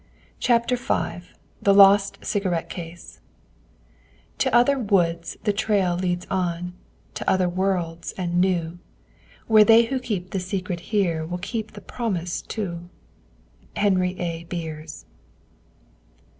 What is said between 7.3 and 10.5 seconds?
worlds and new, Where they who keep the